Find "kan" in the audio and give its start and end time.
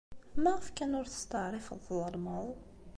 0.77-0.97